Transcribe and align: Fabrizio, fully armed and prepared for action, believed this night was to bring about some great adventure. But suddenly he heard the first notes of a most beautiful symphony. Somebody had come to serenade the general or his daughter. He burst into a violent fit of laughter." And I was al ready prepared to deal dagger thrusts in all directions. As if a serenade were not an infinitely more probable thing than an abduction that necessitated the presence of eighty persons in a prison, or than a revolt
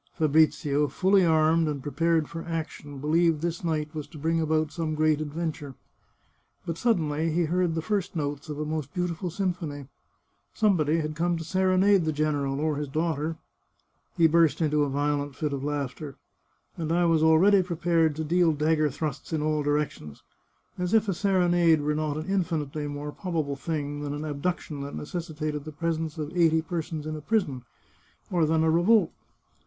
Fabrizio, 0.15 0.87
fully 0.87 1.23
armed 1.23 1.67
and 1.67 1.83
prepared 1.83 2.27
for 2.27 2.43
action, 2.45 2.97
believed 2.97 3.43
this 3.43 3.63
night 3.63 3.93
was 3.93 4.07
to 4.07 4.17
bring 4.17 4.41
about 4.41 4.71
some 4.71 4.95
great 4.95 5.21
adventure. 5.21 5.75
But 6.65 6.79
suddenly 6.79 7.29
he 7.29 7.43
heard 7.43 7.75
the 7.75 7.83
first 7.83 8.15
notes 8.15 8.49
of 8.49 8.57
a 8.57 8.65
most 8.65 8.91
beautiful 8.95 9.29
symphony. 9.29 9.89
Somebody 10.55 11.01
had 11.01 11.13
come 11.15 11.37
to 11.37 11.43
serenade 11.43 12.05
the 12.05 12.11
general 12.11 12.59
or 12.59 12.77
his 12.77 12.87
daughter. 12.87 13.35
He 14.17 14.25
burst 14.25 14.59
into 14.59 14.81
a 14.81 14.89
violent 14.89 15.35
fit 15.35 15.53
of 15.53 15.63
laughter." 15.63 16.15
And 16.79 16.91
I 16.91 17.05
was 17.05 17.21
al 17.21 17.37
ready 17.37 17.61
prepared 17.61 18.15
to 18.15 18.23
deal 18.23 18.53
dagger 18.53 18.89
thrusts 18.89 19.31
in 19.31 19.43
all 19.43 19.61
directions. 19.61 20.23
As 20.79 20.95
if 20.95 21.07
a 21.09 21.13
serenade 21.13 21.81
were 21.81 21.93
not 21.93 22.17
an 22.17 22.25
infinitely 22.25 22.87
more 22.87 23.11
probable 23.11 23.55
thing 23.55 24.01
than 24.01 24.15
an 24.15 24.25
abduction 24.25 24.81
that 24.81 24.95
necessitated 24.95 25.63
the 25.63 25.71
presence 25.71 26.17
of 26.17 26.35
eighty 26.35 26.63
persons 26.63 27.05
in 27.05 27.15
a 27.15 27.21
prison, 27.21 27.61
or 28.31 28.47
than 28.47 28.63
a 28.63 28.71
revolt 28.71 29.11